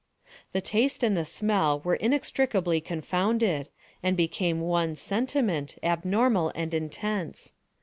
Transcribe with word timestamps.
The 0.53 0.61
taste 0.61 1.03
and 1.03 1.15
the 1.15 1.23
smell 1.23 1.79
were 1.81 1.93
inextricably 1.93 2.81
confounded, 2.81 3.69
and 4.01 4.17
became 4.17 4.59
one 4.59 4.95
sentiment, 4.95 5.75
abnormal 5.83 6.51
and 6.55 6.73
intense. 6.73 7.53